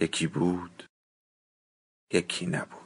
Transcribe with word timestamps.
یکی 0.00 0.26
بود 0.26 0.84
یکی 2.12 2.46
نبود. 2.46 2.80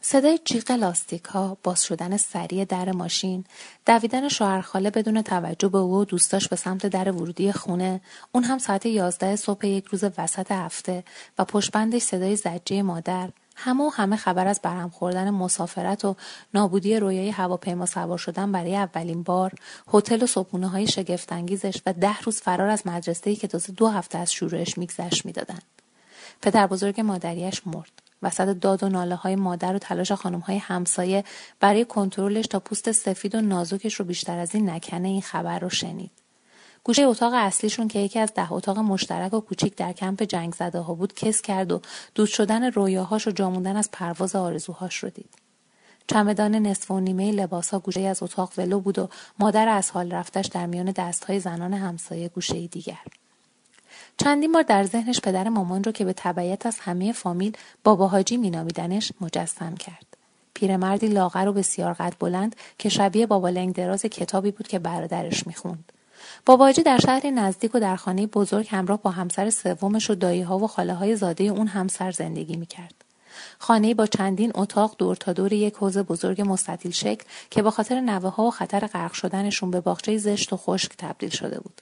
صدای 0.00 0.38
جیغ 0.44 0.70
لاستیک 0.70 1.24
ها، 1.24 1.56
باز 1.62 1.84
شدن 1.84 2.16
سریع 2.16 2.64
در 2.64 2.92
ماشین، 2.92 3.44
دویدن 3.86 4.28
شوهرخاله 4.28 4.90
بدون 4.90 5.22
توجه 5.22 5.68
به 5.68 5.78
او 5.78 5.94
و 5.94 6.04
دوستاش 6.04 6.48
به 6.48 6.56
سمت 6.56 6.86
در 6.86 7.12
ورودی 7.12 7.52
خونه، 7.52 8.00
اون 8.32 8.44
هم 8.44 8.58
ساعت 8.58 8.86
یازده 8.86 9.36
صبح 9.36 9.66
یک 9.66 9.84
روز 9.84 10.04
وسط 10.18 10.52
هفته 10.52 11.04
و 11.38 11.44
پشتبندش 11.44 12.02
صدای 12.02 12.36
زجه 12.36 12.82
مادر، 12.82 13.30
همه 13.56 13.84
و 13.84 13.88
همه 13.88 14.16
خبر 14.16 14.46
از 14.46 14.60
برهم 14.62 14.90
خوردن 14.90 15.30
مسافرت 15.30 16.04
و 16.04 16.16
نابودی 16.54 16.96
رویای 16.96 17.30
هواپیما 17.30 17.86
سوار 17.86 18.18
شدن 18.18 18.52
برای 18.52 18.76
اولین 18.76 19.22
بار 19.22 19.52
هتل 19.94 20.22
و 20.22 20.26
صبحونه 20.26 20.68
های 20.68 20.86
شگفتانگیزش 20.86 21.82
و 21.86 21.92
ده 21.92 22.20
روز 22.20 22.40
فرار 22.40 22.68
از 22.68 22.86
مدرسه 22.86 23.36
که 23.36 23.48
تازه 23.48 23.72
دو 23.72 23.88
هفته 23.88 24.18
از 24.18 24.32
شروعش 24.32 24.78
میگذشت 24.78 25.26
می‌دادن. 25.26 25.58
پدر 26.42 26.66
بزرگ 26.66 27.00
مادریش 27.00 27.66
مرد. 27.66 28.02
وسط 28.22 28.48
داد 28.48 28.82
و 28.82 28.88
ناله 28.88 29.14
های 29.14 29.36
مادر 29.36 29.76
و 29.76 29.78
تلاش 29.78 30.12
خانم 30.12 30.38
های 30.38 30.58
همسایه 30.58 31.24
برای 31.60 31.84
کنترلش 31.84 32.46
تا 32.46 32.60
پوست 32.60 32.92
سفید 32.92 33.34
و 33.34 33.40
نازکش 33.40 33.94
رو 33.94 34.04
بیشتر 34.04 34.38
از 34.38 34.54
این 34.54 34.70
نکنه 34.70 35.08
این 35.08 35.22
خبر 35.22 35.58
رو 35.58 35.70
شنید. 35.70 36.21
گوشه 36.84 37.02
اتاق 37.02 37.32
اصلیشون 37.34 37.88
که 37.88 37.98
یکی 37.98 38.18
از 38.18 38.34
ده 38.34 38.52
اتاق 38.52 38.78
مشترک 38.78 39.34
و 39.34 39.40
کوچیک 39.40 39.76
در 39.76 39.92
کمپ 39.92 40.22
جنگ 40.22 40.54
زده 40.54 40.78
ها 40.78 40.94
بود 40.94 41.14
کس 41.14 41.42
کرد 41.42 41.72
و 41.72 41.80
دود 42.14 42.28
شدن 42.28 42.70
رویاهاش 42.70 43.28
و 43.28 43.30
جاموندن 43.30 43.76
از 43.76 43.90
پرواز 43.92 44.36
آرزوهاش 44.36 44.96
رو 44.96 45.10
دید. 45.10 45.34
چمدان 46.06 46.54
نصف 46.54 46.90
و 46.90 47.00
نیمه 47.00 47.32
لباس 47.32 47.70
ها 47.70 47.78
گوشه 47.78 48.00
از 48.00 48.22
اتاق 48.22 48.52
ولو 48.58 48.80
بود 48.80 48.98
و 48.98 49.08
مادر 49.38 49.68
از 49.68 49.90
حال 49.90 50.12
رفتش 50.12 50.46
در 50.46 50.66
میان 50.66 50.90
دست 50.90 51.24
های 51.24 51.40
زنان 51.40 51.74
همسایه 51.74 52.28
گوشه 52.28 52.66
دیگر. 52.66 52.98
چندین 54.16 54.52
بار 54.52 54.62
در 54.62 54.84
ذهنش 54.84 55.20
پدر 55.20 55.48
مامان 55.48 55.84
رو 55.84 55.92
که 55.92 56.04
به 56.04 56.12
تبعیت 56.12 56.66
از 56.66 56.78
همه 56.80 57.12
فامیل 57.12 57.56
بابا 57.84 58.08
حاجی 58.08 58.36
مینامیدنش 58.36 59.12
مجسم 59.20 59.74
کرد. 59.74 60.06
پیرمردی 60.54 61.08
لاغر 61.08 61.48
و 61.48 61.52
بسیار 61.52 61.92
قد 61.92 62.14
بلند 62.20 62.56
که 62.78 62.88
شبیه 62.88 63.26
بابا 63.26 63.48
لنگ 63.48 63.74
دراز 63.74 64.02
کتابی 64.02 64.50
بود 64.50 64.68
که 64.68 64.78
برادرش 64.78 65.46
می‌خوند. 65.46 65.92
باباجی 66.46 66.82
در 66.82 66.98
شهر 66.98 67.30
نزدیک 67.30 67.74
و 67.74 67.80
در 67.80 67.96
خانه 67.96 68.26
بزرگ 68.26 68.68
همراه 68.70 69.02
با 69.02 69.10
همسر 69.10 69.50
سومش 69.50 70.10
و 70.10 70.44
ها 70.44 70.58
و 70.58 70.66
خاله 70.66 70.94
های 70.94 71.16
زاده 71.16 71.44
اون 71.44 71.66
همسر 71.66 72.10
زندگی 72.10 72.56
می‌کرد. 72.56 72.94
خانه 73.58 73.94
با 73.94 74.06
چندین 74.06 74.52
اتاق 74.54 74.94
دور 74.98 75.16
تا 75.16 75.32
دور 75.32 75.52
یک 75.52 75.74
حوز 75.74 75.98
بزرگ 75.98 76.42
مستطیل 76.46 76.92
شکل 76.92 77.24
که 77.50 77.62
به 77.62 77.70
خاطر 77.70 78.00
نوه 78.00 78.34
ها 78.34 78.44
و 78.44 78.50
خطر 78.50 78.86
غرق 78.86 79.12
شدنشون 79.12 79.70
به 79.70 79.80
باغچه 79.80 80.18
زشت 80.18 80.52
و 80.52 80.56
خشک 80.56 80.92
تبدیل 80.98 81.30
شده 81.30 81.60
بود. 81.60 81.80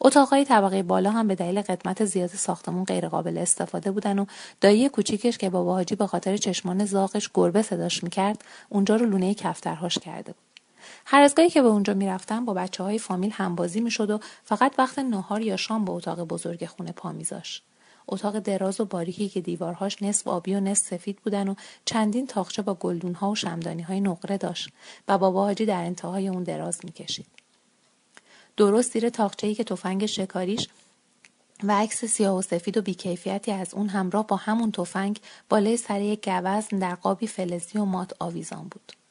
اتاقهای 0.00 0.44
طبقه 0.44 0.82
بالا 0.82 1.10
هم 1.10 1.28
به 1.28 1.34
دلیل 1.34 1.62
قدمت 1.62 2.04
زیاد 2.04 2.30
ساختمون 2.30 2.84
غیرقابل 2.84 3.38
استفاده 3.38 3.90
بودن 3.90 4.18
و 4.18 4.26
دایی 4.60 4.88
کوچیکش 4.88 5.38
که 5.38 5.50
بابا 5.50 5.74
حاجی 5.74 5.94
به 5.94 6.06
خاطر 6.06 6.36
چشمان 6.36 6.84
زاغش 6.84 7.30
گربه 7.34 7.62
صداش 7.62 8.04
می‌کرد 8.04 8.44
اونجا 8.68 8.96
رو 8.96 9.06
لونه 9.06 9.34
کفترهاش 9.34 9.98
کرده 9.98 10.32
بود. 10.32 10.53
هر 11.04 11.20
از 11.20 11.34
که 11.34 11.62
به 11.62 11.68
اونجا 11.68 11.94
می‌رفتم 11.94 12.44
با 12.44 12.54
بچه 12.54 12.82
های 12.82 12.98
فامیل 12.98 13.30
همبازی 13.34 13.80
می‌شد 13.80 14.10
و 14.10 14.20
فقط 14.44 14.74
وقت 14.78 14.98
نهار 14.98 15.42
یا 15.42 15.56
شام 15.56 15.84
به 15.84 15.92
اتاق 15.92 16.24
بزرگ 16.24 16.66
خونه 16.66 16.92
پا 16.92 17.12
میذاش. 17.12 17.62
اتاق 18.08 18.38
دراز 18.38 18.80
و 18.80 18.84
باریکی 18.84 19.28
که 19.28 19.40
دیوارهاش 19.40 20.02
نصف 20.02 20.28
آبی 20.28 20.54
و 20.54 20.60
نصف 20.60 20.86
سفید 20.86 21.16
بودن 21.16 21.48
و 21.48 21.54
چندین 21.84 22.26
تاخچه 22.26 22.62
با 22.62 22.74
گلدونها 22.74 23.30
و 23.30 23.34
شمدانی 23.34 23.82
های 23.82 24.00
نقره 24.00 24.36
داشت 24.36 24.68
و 25.08 25.18
بابا 25.18 25.44
حاجی 25.44 25.66
در 25.66 25.84
انتهای 25.84 26.28
اون 26.28 26.42
دراز 26.42 26.80
می‌کشید. 26.84 27.26
درست 28.56 28.92
زیر 28.92 29.10
ای 29.42 29.54
که 29.54 29.64
تفنگ 29.64 30.06
شکاریش 30.06 30.68
و 31.62 31.72
عکس 31.72 32.04
سیاه 32.04 32.38
و 32.38 32.42
سفید 32.42 32.76
و 32.76 32.82
بیکیفیتی 32.82 33.52
از 33.52 33.74
اون 33.74 33.88
همراه 33.88 34.26
با 34.26 34.36
همون 34.36 34.72
تفنگ 34.72 35.20
بالای 35.48 35.76
سر 35.76 36.00
یک 36.00 36.28
گوزن 36.28 36.78
در 36.78 36.94
قابی 36.94 37.26
فلزی 37.26 37.78
و 37.78 37.84
مات 37.84 38.12
آویزان 38.18 38.68
بود. 38.70 39.03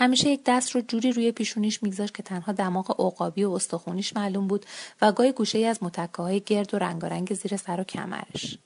همیشه 0.00 0.30
یک 0.30 0.40
دست 0.46 0.70
رو 0.70 0.80
جوری 0.80 1.12
روی 1.12 1.32
پیشونیش 1.32 1.82
میگذاشت 1.82 2.14
که 2.14 2.22
تنها 2.22 2.52
دماغ 2.52 3.00
عقابی 3.00 3.44
و 3.44 3.50
استخونیش 3.50 4.16
معلوم 4.16 4.46
بود 4.46 4.66
و 5.02 5.12
گاهی 5.12 5.32
گوشه 5.32 5.58
ای 5.58 5.64
از 5.64 5.82
متکه 5.82 6.22
های 6.22 6.40
گرد 6.40 6.74
و 6.74 6.78
رنگارنگ 6.78 7.34
زیر 7.34 7.56
سر 7.56 7.80
و 7.80 7.84
کمرش. 7.84 8.58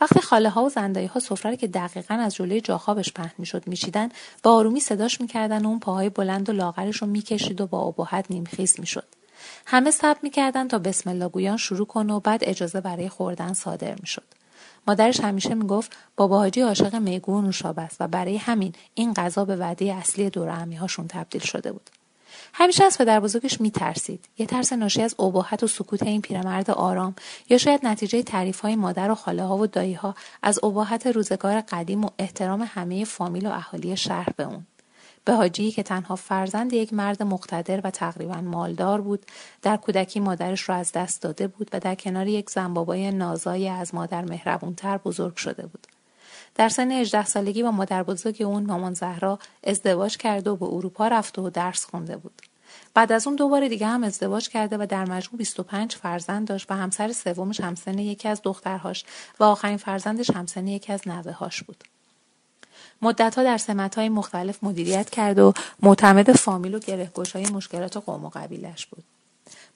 وقتی 0.00 0.20
خاله 0.20 0.50
ها 0.50 0.64
و 0.64 0.68
زندایی 0.68 1.06
ها 1.06 1.20
سفره 1.20 1.56
که 1.56 1.66
دقیقا 1.66 2.14
از 2.14 2.34
جلوی 2.34 2.60
جاخابش 2.60 3.12
پهن 3.12 3.32
می‌شد 3.38 3.66
میچیدن 3.66 4.08
با 4.42 4.54
آرومی 4.54 4.80
صداش 4.80 5.20
می‌کردن 5.20 5.64
و 5.64 5.68
اون 5.68 5.78
پاهای 5.78 6.08
بلند 6.08 6.48
و 6.48 6.52
لاغرش 6.52 6.96
رو 6.96 7.06
می‌کشید 7.06 7.60
و 7.60 7.66
با 7.66 7.80
ابهت 7.80 8.26
نیمخیز 8.30 8.80
می‌شد 8.80 9.06
همه 9.66 9.90
صبر 9.90 10.18
می‌کردن 10.22 10.68
تا 10.68 10.78
بسم 10.78 11.10
الله 11.10 11.28
گویان 11.28 11.56
شروع 11.56 11.86
کنه 11.86 12.12
و 12.12 12.20
بعد 12.20 12.40
اجازه 12.44 12.80
برای 12.80 13.08
خوردن 13.08 13.52
صادر 13.52 13.94
می‌شد 14.00 14.43
مادرش 14.86 15.20
همیشه 15.20 15.54
می‌گفت 15.54 15.96
بابا 16.16 16.38
حاجی 16.38 16.60
عاشق 16.60 16.94
میگو 16.94 17.38
و 17.38 17.40
نوشابه 17.40 17.82
است 17.82 17.96
و 18.00 18.08
برای 18.08 18.36
همین 18.36 18.72
این 18.94 19.12
غذا 19.12 19.44
به 19.44 19.56
وعده 19.56 19.94
اصلی 19.94 20.30
دور 20.30 20.48
هاشون 20.48 21.08
تبدیل 21.08 21.42
شده 21.42 21.72
بود. 21.72 21.90
همیشه 22.52 22.84
از 22.84 22.98
پدر 22.98 23.20
بزرگش 23.20 23.60
میترسید. 23.60 24.28
یه 24.38 24.46
ترس 24.46 24.72
ناشی 24.72 25.02
از 25.02 25.14
ابهت 25.20 25.62
و 25.62 25.66
سکوت 25.66 26.02
این 26.02 26.20
پیرمرد 26.20 26.70
آرام 26.70 27.14
یا 27.48 27.58
شاید 27.58 27.86
نتیجه 27.86 28.22
تعریف 28.22 28.60
های 28.60 28.76
مادر 28.76 29.10
و 29.10 29.14
خاله 29.14 29.44
ها 29.44 29.56
و 29.56 29.66
دایی 29.66 29.94
ها 29.94 30.14
از 30.42 30.64
ابهت 30.64 31.06
روزگار 31.06 31.60
قدیم 31.60 32.04
و 32.04 32.10
احترام 32.18 32.68
همه 32.74 33.04
فامیل 33.04 33.46
و 33.46 33.50
اهالی 33.50 33.96
شهر 33.96 34.28
به 34.36 34.44
اون. 34.44 34.66
به 35.24 35.32
حاجی 35.32 35.70
که 35.70 35.82
تنها 35.82 36.16
فرزند 36.16 36.72
یک 36.72 36.92
مرد 36.92 37.22
مقتدر 37.22 37.80
و 37.84 37.90
تقریبا 37.90 38.40
مالدار 38.40 39.00
بود 39.00 39.26
در 39.62 39.76
کودکی 39.76 40.20
مادرش 40.20 40.68
را 40.68 40.74
از 40.74 40.92
دست 40.92 41.22
داده 41.22 41.46
بود 41.46 41.70
و 41.72 41.80
در 41.80 41.94
کنار 41.94 42.26
یک 42.26 42.50
زن 42.50 42.74
بابای 42.74 43.10
نازایی 43.10 43.68
از 43.68 43.94
مادر 43.94 44.24
مهربونتر 44.24 44.98
بزرگ 44.98 45.36
شده 45.36 45.66
بود 45.66 45.86
در 46.54 46.68
سن 46.68 46.92
18 46.92 47.24
سالگی 47.24 47.62
با 47.62 47.70
مادر 47.70 48.02
بزرگ 48.02 48.42
اون 48.42 48.66
مامان 48.66 48.94
زهرا 48.94 49.38
ازدواج 49.64 50.16
کرده 50.16 50.50
و 50.50 50.56
به 50.56 50.66
اروپا 50.66 51.08
رفته 51.08 51.42
و 51.42 51.50
درس 51.50 51.84
خونده 51.84 52.16
بود 52.16 52.42
بعد 52.94 53.12
از 53.12 53.26
اون 53.26 53.36
دوباره 53.36 53.68
دیگه 53.68 53.86
هم 53.86 54.04
ازدواج 54.04 54.48
کرده 54.48 54.76
و 54.76 54.86
در 54.86 55.04
مجموع 55.04 55.38
25 55.38 55.94
فرزند 55.94 56.48
داشت 56.48 56.70
و 56.70 56.74
همسر 56.74 57.12
سومش 57.12 57.60
همسن 57.60 57.98
یکی 57.98 58.28
از 58.28 58.40
دخترهاش 58.42 59.04
و 59.40 59.44
آخرین 59.44 59.76
فرزندش 59.76 60.30
همسن 60.30 60.66
یکی 60.66 60.92
از 60.92 61.08
نوه‌هاش 61.08 61.62
بود. 61.62 61.84
مدتها 63.02 63.42
در 63.42 63.88
های 63.96 64.08
مختلف 64.08 64.64
مدیریت 64.64 65.10
کرد 65.10 65.38
و 65.38 65.52
معتمد 65.82 66.32
فامیل 66.32 66.74
و 66.74 66.80
های 67.34 67.46
مشکلات 67.46 67.96
قوم 67.96 68.24
و 68.24 68.28
قبیلش 68.28 68.86
بود. 68.86 69.04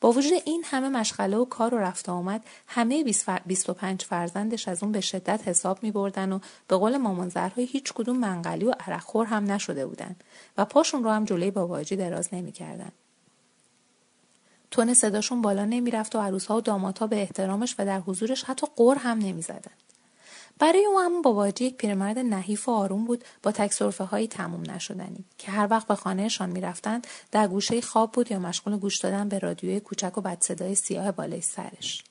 با 0.00 0.12
وجود 0.12 0.32
این 0.44 0.62
همه 0.66 0.88
مشغله 0.88 1.36
و 1.36 1.44
کار 1.44 1.74
و 1.74 1.78
رفت 1.78 2.08
آمد 2.08 2.44
همه 2.66 3.04
25 3.46 4.04
فرزندش 4.04 4.68
از 4.68 4.82
اون 4.82 4.92
به 4.92 5.00
شدت 5.00 5.48
حساب 5.48 5.78
می 5.82 5.90
بردن 5.90 6.32
و 6.32 6.38
به 6.68 6.76
قول 6.76 6.96
مامان 6.96 7.28
زرهای 7.28 7.64
هیچ 7.64 7.92
کدوم 7.92 8.16
منقلی 8.16 8.64
و 8.64 8.74
عرقخور 8.80 9.26
هم 9.26 9.52
نشده 9.52 9.86
بودن 9.86 10.16
و 10.58 10.64
پاشون 10.64 11.04
رو 11.04 11.10
هم 11.10 11.24
جلوی 11.24 11.50
باباجی 11.50 11.96
دراز 11.96 12.28
نمی 12.32 12.52
کردن. 12.52 12.92
تون 14.70 14.94
صداشون 14.94 15.42
بالا 15.42 15.64
نمی 15.64 15.90
رفت 15.90 16.16
و 16.16 16.18
عروسها 16.18 16.56
و 16.56 16.60
دامادها 16.60 17.06
به 17.06 17.20
احترامش 17.20 17.74
و 17.78 17.86
در 17.86 18.00
حضورش 18.00 18.44
حتی 18.44 18.66
قر 18.76 18.94
هم 18.94 19.18
نمی 19.18 19.42
زدن. 19.42 19.72
برای 20.58 20.84
او 20.84 21.00
همون 21.00 21.22
باباجی 21.22 21.64
یک 21.64 21.76
پیرمرد 21.76 22.18
نحیف 22.18 22.68
و 22.68 22.72
آروم 22.72 23.04
بود 23.04 23.24
با 23.42 23.52
تک 23.52 23.82
هایی 24.00 24.28
تموم 24.28 24.70
نشدنی 24.70 25.24
که 25.38 25.50
هر 25.50 25.66
وقت 25.70 25.86
به 25.86 25.94
خانهشان 25.94 26.50
می‌رفتند 26.50 27.06
در 27.32 27.48
گوشه 27.48 27.80
خواب 27.80 28.12
بود 28.12 28.30
یا 28.30 28.38
مشغول 28.38 28.76
گوش 28.76 28.98
دادن 28.98 29.28
به 29.28 29.38
رادیوی 29.38 29.80
کوچک 29.80 30.18
و 30.18 30.20
بد 30.20 30.38
صدای 30.40 30.74
سیاه 30.74 31.12
بالای 31.12 31.40
سرش 31.40 32.02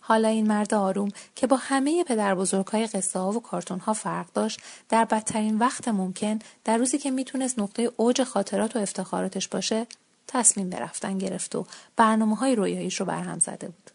حالا 0.00 0.28
این 0.28 0.46
مرد 0.46 0.74
آروم 0.74 1.08
که 1.34 1.46
با 1.46 1.56
همه 1.56 2.04
پدر 2.04 2.34
بزرگهای 2.34 2.86
قصه 2.86 3.18
ها 3.18 3.32
و 3.32 3.42
کارتون 3.42 3.78
ها 3.78 3.92
فرق 3.92 4.26
داشت 4.34 4.60
در 4.88 5.04
بدترین 5.04 5.58
وقت 5.58 5.88
ممکن 5.88 6.38
در 6.64 6.76
روزی 6.76 6.98
که 6.98 7.10
می‌تونست 7.10 7.58
نقطه 7.58 7.90
اوج 7.96 8.22
خاطرات 8.22 8.76
و 8.76 8.78
افتخاراتش 8.78 9.48
باشه 9.48 9.86
تصمیم 10.28 10.70
به 10.70 10.78
رفتن 10.78 11.18
گرفت 11.18 11.56
و 11.56 11.66
برنامه 11.96 12.36
های 12.36 12.54
رویاییش 12.54 13.00
رو 13.00 13.06
برهم 13.06 13.38
زده 13.38 13.66
بود. 13.66 13.91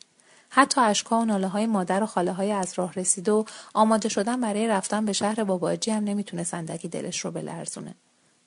حتی 0.57 0.81
اشکا 0.81 1.19
و 1.19 1.25
ناله 1.25 1.48
های 1.48 1.65
مادر 1.65 2.04
و 2.04 2.06
خاله 2.06 2.31
های 2.31 2.51
از 2.51 2.74
راه 2.75 2.94
رسیده 2.94 3.31
و 3.31 3.44
آماده 3.74 4.09
شدن 4.09 4.42
برای 4.42 4.68
رفتن 4.68 5.06
به 5.06 5.13
شهر 5.13 5.44
باباجی 5.44 5.92
هم 5.92 6.04
نمی‌تونست 6.04 6.54
اندکی 6.54 6.88
دلش 6.88 7.19
رو 7.19 7.31
بلرزونه. 7.31 7.95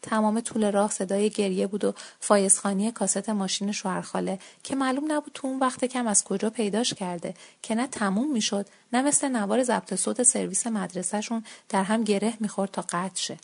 تمام 0.02 0.40
طول 0.40 0.72
راه 0.72 0.90
صدای 0.90 1.30
گریه 1.30 1.66
بود 1.66 1.84
و 1.84 1.94
فایزخانی 2.20 2.92
کاست 2.92 3.28
ماشین 3.28 3.72
شوهرخاله 3.72 4.38
که 4.62 4.74
معلوم 4.74 5.12
نبود 5.12 5.30
تو 5.34 5.46
اون 5.46 5.58
وقت 5.58 5.84
کم 5.84 6.06
از 6.06 6.24
کجا 6.24 6.50
پیداش 6.50 6.94
کرده 6.94 7.34
که 7.62 7.74
نه 7.74 7.86
تموم 7.86 8.32
می‌شد 8.32 8.66
نه 8.92 9.02
مثل 9.02 9.28
نوار 9.28 9.62
ضبط 9.62 9.94
صوت 9.94 10.22
سرویس 10.22 10.66
مدرسهشون 10.66 11.44
در 11.68 11.82
هم 11.82 12.04
گره 12.04 12.34
می‌خورد 12.40 12.70
تا 12.70 12.82
قطع 12.82 13.20
شه. 13.20 13.36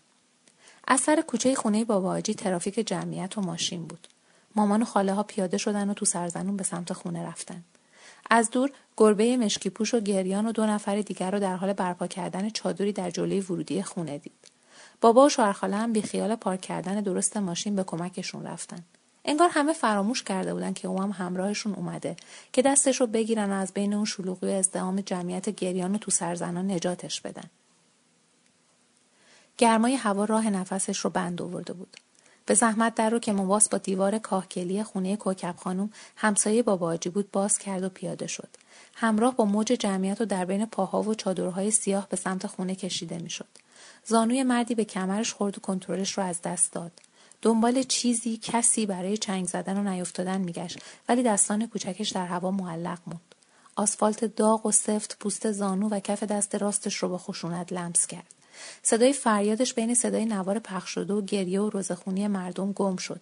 از 0.88 1.08
کوچه 1.26 1.54
خونه 1.54 1.84
باباجی 1.84 2.34
ترافیک 2.34 2.74
جمعیت 2.74 3.38
و 3.38 3.40
ماشین 3.40 3.86
بود. 3.86 4.08
مامان 4.54 4.82
و 4.82 4.84
خاله 4.84 5.12
ها 5.12 5.22
پیاده 5.22 5.58
شدن 5.58 5.90
و 5.90 5.94
تو 5.94 6.04
سرزنون 6.04 6.56
به 6.56 6.64
سمت 6.64 6.92
خونه 6.92 7.26
رفتن. 7.26 7.64
از 8.30 8.50
دور 8.50 8.70
گربه 8.96 9.36
مشکی 9.36 9.70
پوش 9.70 9.94
و 9.94 10.00
گریان 10.00 10.46
و 10.46 10.52
دو 10.52 10.66
نفر 10.66 11.00
دیگر 11.00 11.30
رو 11.30 11.38
در 11.38 11.56
حال 11.56 11.72
برپا 11.72 12.06
کردن 12.06 12.50
چادری 12.50 12.92
در 12.92 13.10
جلوی 13.10 13.40
ورودی 13.40 13.82
خونه 13.82 14.18
دید. 14.18 14.50
بابا 15.00 15.26
و 15.26 15.28
شوهرخاله 15.28 15.76
هم 15.76 15.92
بیخیال 15.92 16.34
پارک 16.34 16.60
کردن 16.60 17.00
درست 17.00 17.36
ماشین 17.36 17.76
به 17.76 17.84
کمکشون 17.84 18.46
رفتن. 18.46 18.84
انگار 19.24 19.48
همه 19.52 19.72
فراموش 19.72 20.22
کرده 20.22 20.54
بودن 20.54 20.72
که 20.72 20.88
او 20.88 21.02
هم 21.02 21.10
همراهشون 21.10 21.74
اومده 21.74 22.16
که 22.52 22.62
دستش 22.62 23.00
رو 23.00 23.06
بگیرن 23.06 23.50
و 23.50 23.54
از 23.54 23.72
بین 23.72 23.94
اون 23.94 24.04
شلوغی 24.04 24.46
و 24.46 24.50
ازدهام 24.50 25.00
جمعیت 25.00 25.48
گریان 25.50 25.94
و 25.94 25.98
تو 25.98 26.10
سرزنان 26.10 26.70
نجاتش 26.70 27.20
بدن. 27.20 27.50
گرمای 29.58 29.94
هوا 29.94 30.24
راه 30.24 30.50
نفسش 30.50 30.98
رو 30.98 31.10
بند 31.10 31.42
آورده 31.42 31.72
بود. 31.72 31.96
به 32.46 32.54
زحمت 32.54 32.94
در 32.94 33.10
رو 33.10 33.18
که 33.18 33.32
مواس 33.32 33.68
با 33.68 33.78
دیوار 33.78 34.18
کاهگلی 34.18 34.82
خونه 34.82 35.16
کوکب 35.16 35.54
خانم 35.56 35.90
همسایه 36.16 36.62
بابا 36.62 36.86
آجی 36.86 37.08
بود 37.08 37.30
باز 37.30 37.58
کرد 37.58 37.82
و 37.82 37.88
پیاده 37.88 38.26
شد. 38.26 38.48
همراه 38.94 39.36
با 39.36 39.44
موج 39.44 39.66
جمعیت 39.66 40.20
و 40.20 40.24
در 40.24 40.44
بین 40.44 40.66
پاها 40.66 41.02
و 41.02 41.14
چادرهای 41.14 41.70
سیاه 41.70 42.08
به 42.08 42.16
سمت 42.16 42.46
خونه 42.46 42.74
کشیده 42.74 43.18
می‌شد. 43.18 43.48
زانوی 44.04 44.42
مردی 44.42 44.74
به 44.74 44.84
کمرش 44.84 45.32
خورد 45.32 45.58
و 45.58 45.60
کنترلش 45.60 46.18
رو 46.18 46.24
از 46.24 46.42
دست 46.42 46.72
داد. 46.72 46.92
دنبال 47.42 47.82
چیزی 47.82 48.36
کسی 48.42 48.86
برای 48.86 49.16
چنگ 49.16 49.46
زدن 49.46 49.76
و 49.86 49.90
نیفتادن 49.90 50.40
میگشت 50.40 50.78
ولی 51.08 51.22
دستان 51.22 51.66
کوچکش 51.66 52.10
در 52.10 52.26
هوا 52.26 52.50
معلق 52.50 52.98
موند. 53.06 53.34
آسفالت 53.76 54.24
داغ 54.24 54.66
و 54.66 54.72
سفت 54.72 55.16
پوست 55.18 55.52
زانو 55.52 55.88
و 55.88 56.00
کف 56.00 56.22
دست 56.22 56.54
راستش 56.54 56.96
رو 56.96 57.08
با 57.08 57.18
خشونت 57.18 57.72
لمس 57.72 58.06
کرد. 58.06 58.35
صدای 58.82 59.12
فریادش 59.12 59.74
بین 59.74 59.94
صدای 59.94 60.26
نوار 60.26 60.58
پخش 60.58 60.90
شده 60.90 61.14
و 61.14 61.20
گریه 61.20 61.60
و 61.60 61.70
روزخونی 61.70 62.28
مردم 62.28 62.72
گم 62.72 62.96
شد. 62.96 63.20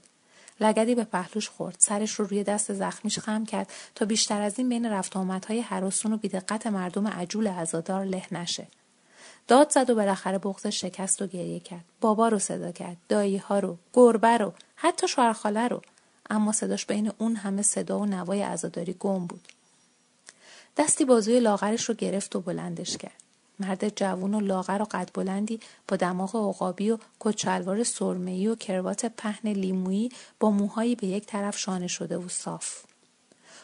لگدی 0.61 0.95
به 0.95 1.05
پهلوش 1.05 1.49
خورد. 1.49 1.77
سرش 1.79 2.13
رو 2.13 2.25
روی 2.25 2.45
دست 2.45 2.73
زخمیش 2.73 3.19
خم 3.19 3.45
کرد 3.45 3.73
تا 3.95 4.05
بیشتر 4.05 4.43
از 4.43 4.59
این 4.59 4.69
بین 4.69 4.87
رفت 4.87 5.17
آمدهای 5.17 5.61
حراسون 5.61 6.13
و 6.13 6.17
بیدقت 6.17 6.67
مردم 6.67 7.09
عجول 7.09 7.47
عزادار 7.47 8.05
له 8.05 8.27
نشه. 8.33 8.67
داد 9.49 9.71
زد 9.71 9.91
و 9.91 9.95
بالاخره 9.95 10.39
بغزش 10.39 10.81
شکست 10.81 11.23
و 11.23 11.27
گریه 11.27 11.61
کرد. 11.61 11.85
بابا 12.01 12.29
رو 12.29 12.39
صدا 12.39 12.73
کرد. 12.73 12.97
دایی 13.09 13.37
ها 13.37 13.59
رو 13.59 13.77
گربه 13.93 14.39
رو 14.39 14.53
حتی 14.77 15.09
شوهرخاله 15.09 15.69
رو. 15.69 15.83
اما 16.31 16.53
صداش 16.53 16.87
بین 16.87 17.13
اون 17.19 17.37
همه 17.37 17.63
صدا 17.63 17.99
و 17.99 18.07
نوای 18.07 18.43
عزاداری 18.43 18.97
گم 19.01 19.27
بود. 19.27 19.49
دستی 20.77 21.05
بازوی 21.05 21.41
لاغرش 21.41 21.85
رو 21.85 21.95
گرفت 21.95 22.37
و 22.37 22.41
بلندش 22.41 22.97
کرد. 22.97 23.24
مرد 23.59 23.97
جوون 23.97 24.35
و 24.35 24.41
لاغر 24.41 24.83
و 24.83 24.87
قد 24.91 25.11
بلندی 25.15 25.61
با 25.89 25.97
دماغ 25.97 26.37
عقابی 26.37 26.91
و 26.91 26.99
کچلوار 27.19 27.85
سرمه‌ای 27.85 28.49
و 28.49 28.55
کروات 28.55 29.07
پهن 29.07 29.49
لیمویی 29.49 30.09
با 30.41 30.51
موهایی 30.51 30.95
به 30.95 31.07
یک 31.07 31.27
طرف 31.27 31.59
شانه 31.59 31.87
شده 31.87 32.19
و 32.19 32.29
صاف 32.29 32.85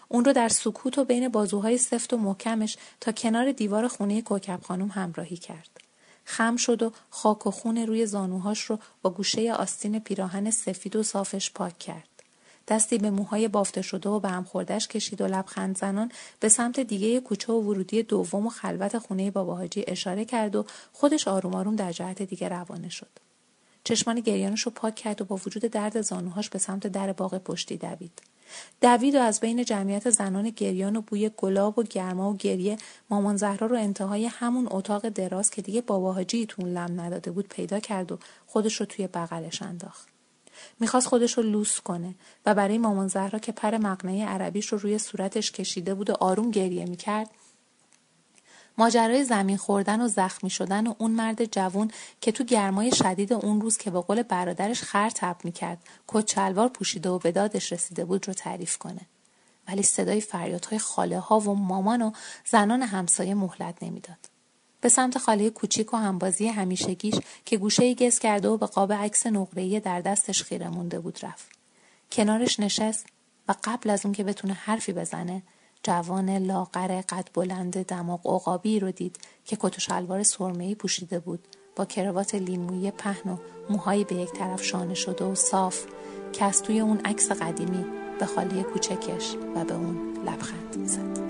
اون 0.08 0.24
رو 0.24 0.32
در 0.32 0.48
سکوت 0.48 0.98
و 0.98 1.04
بین 1.04 1.28
بازوهای 1.28 1.78
سفت 1.78 2.12
و 2.12 2.16
محکمش 2.16 2.76
تا 3.00 3.12
کنار 3.12 3.52
دیوار 3.52 3.88
خونه 3.88 4.22
کوکب 4.22 4.60
خانم 4.62 4.88
همراهی 4.88 5.36
کرد. 5.36 5.80
خم 6.24 6.56
شد 6.56 6.82
و 6.82 6.92
خاک 7.10 7.46
و 7.46 7.50
خون 7.50 7.78
روی 7.78 8.06
زانوهاش 8.06 8.60
رو 8.60 8.78
با 9.02 9.10
گوشه 9.10 9.52
آستین 9.52 9.98
پیراهن 9.98 10.50
سفید 10.50 10.96
و 10.96 11.02
صافش 11.02 11.50
پاک 11.50 11.78
کرد. 11.78 12.09
دستی 12.70 12.98
به 12.98 13.10
موهای 13.10 13.48
بافته 13.48 13.82
شده 13.82 14.08
و 14.08 14.20
به 14.20 14.28
هم 14.28 14.44
خوردش 14.44 14.88
کشید 14.88 15.20
و 15.20 15.26
لبخند 15.26 15.78
زنان 15.78 16.12
به 16.40 16.48
سمت 16.48 16.80
دیگه 16.80 17.20
کوچه 17.20 17.52
و 17.52 17.60
ورودی 17.60 18.02
دوم 18.02 18.46
و 18.46 18.50
خلوت 18.50 18.98
خونه 18.98 19.30
باباهاجی 19.30 19.84
اشاره 19.86 20.24
کرد 20.24 20.56
و 20.56 20.64
خودش 20.92 21.28
آروم 21.28 21.54
آروم 21.54 21.76
در 21.76 21.92
جهت 21.92 22.22
دیگه 22.22 22.48
روانه 22.48 22.88
شد. 22.88 23.10
چشمان 23.84 24.20
گریانش 24.20 24.62
رو 24.62 24.72
پاک 24.74 24.94
کرد 24.94 25.22
و 25.22 25.24
با 25.24 25.36
وجود 25.46 25.62
درد 25.62 26.00
زانوهاش 26.00 26.50
به 26.50 26.58
سمت 26.58 26.86
در 26.86 27.12
باغ 27.12 27.38
پشتی 27.38 27.76
دوید. 27.76 28.22
دوید 28.80 29.14
و 29.14 29.18
از 29.18 29.40
بین 29.40 29.64
جمعیت 29.64 30.10
زنان 30.10 30.50
گریان 30.50 30.96
و 30.96 31.00
بوی 31.00 31.30
گلاب 31.36 31.78
و 31.78 31.82
گرما 31.82 32.30
و 32.30 32.36
گریه 32.36 32.76
مامان 33.10 33.36
زهرا 33.36 33.66
رو 33.66 33.76
انتهای 33.76 34.26
همون 34.26 34.68
اتاق 34.70 35.08
دراز 35.08 35.50
که 35.50 35.62
دیگه 35.62 35.80
بابا 35.80 36.12
حاجی 36.12 36.46
تون 36.46 36.68
لم 36.68 37.00
نداده 37.00 37.30
بود 37.30 37.48
پیدا 37.48 37.80
کرد 37.80 38.12
و 38.12 38.18
خودش 38.46 38.80
رو 38.80 38.86
توی 38.86 39.06
بغلش 39.06 39.62
انداخت. 39.62 40.09
می‌خواست 40.80 41.06
خودش 41.06 41.32
رو 41.32 41.42
لوس 41.42 41.80
کنه 41.80 42.14
و 42.46 42.54
برای 42.54 42.78
مامان 42.78 43.08
زهرا 43.08 43.38
که 43.38 43.52
پر 43.52 43.76
مقنعه 43.78 44.26
عربیش 44.26 44.66
رو 44.66 44.78
روی 44.78 44.98
صورتش 44.98 45.52
کشیده 45.52 45.94
بود 45.94 46.10
و 46.10 46.14
آروم 46.20 46.50
گریه 46.50 46.84
می‌کرد 46.84 47.30
ماجرای 48.78 49.24
زمین 49.24 49.56
خوردن 49.56 50.00
و 50.00 50.08
زخمی 50.08 50.50
شدن 50.50 50.86
و 50.86 50.94
اون 50.98 51.10
مرد 51.10 51.44
جوون 51.44 51.90
که 52.20 52.32
تو 52.32 52.44
گرمای 52.44 52.92
شدید 52.92 53.32
اون 53.32 53.60
روز 53.60 53.76
که 53.76 53.90
به 53.90 54.00
قول 54.00 54.22
برادرش 54.22 54.82
خر 54.82 55.10
تب 55.10 55.36
می‌کرد 55.44 55.78
کچلوار 56.06 56.68
پوشیده 56.68 57.08
و 57.08 57.18
به 57.18 57.32
دادش 57.32 57.72
رسیده 57.72 58.04
بود 58.04 58.28
رو 58.28 58.34
تعریف 58.34 58.78
کنه. 58.78 59.00
ولی 59.68 59.82
صدای 59.82 60.20
فریادهای 60.20 60.78
خاله 60.78 61.18
ها 61.18 61.40
و 61.40 61.54
مامان 61.54 62.02
و 62.02 62.12
زنان 62.46 62.82
همسایه 62.82 63.34
مهلت 63.34 63.82
نمی‌داد. 63.82 64.29
به 64.80 64.88
سمت 64.88 65.18
خاله 65.18 65.50
کوچیک 65.50 65.94
و 65.94 65.96
همبازی 65.96 66.48
همیشگیش 66.48 67.14
که 67.44 67.56
گوشه 67.56 67.94
گز 67.94 68.18
کرده 68.18 68.48
و 68.48 68.56
به 68.56 68.66
قاب 68.66 68.92
عکس 68.92 69.26
نقره‌ای 69.26 69.80
در 69.80 70.00
دستش 70.00 70.42
خیره 70.42 70.68
مونده 70.68 71.00
بود 71.00 71.18
رفت 71.22 71.48
کنارش 72.12 72.60
نشست 72.60 73.06
و 73.48 73.54
قبل 73.64 73.90
از 73.90 74.06
اون 74.06 74.14
که 74.14 74.24
بتونه 74.24 74.54
حرفی 74.54 74.92
بزنه 74.92 75.42
جوان 75.82 76.30
لاغر 76.30 77.00
قد 77.00 77.28
بلند 77.34 77.86
دماغ 77.86 78.26
عقابی 78.26 78.80
رو 78.80 78.90
دید 78.90 79.16
که 79.44 79.56
کت 79.60 79.76
و 79.76 79.80
شلوار 79.80 80.22
سرمه‌ای 80.22 80.74
پوشیده 80.74 81.18
بود 81.18 81.48
با 81.76 81.84
کروات 81.84 82.34
لیمویی 82.34 82.90
پهن 82.90 83.30
و 83.30 83.36
موهایی 83.70 84.04
به 84.04 84.14
یک 84.14 84.32
طرف 84.32 84.64
شانه 84.64 84.94
شده 84.94 85.24
و 85.24 85.34
صاف 85.34 85.84
که 86.32 86.44
از 86.44 86.62
توی 86.62 86.80
اون 86.80 87.00
عکس 87.04 87.32
قدیمی 87.32 87.84
به 88.20 88.26
خالی 88.26 88.62
کوچکش 88.62 89.34
و 89.54 89.64
به 89.64 89.74
اون 89.74 90.16
لبخند 90.26 90.86
زد. 90.86 91.29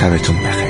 شبتون 0.00 0.36
بخیر. 0.36 0.69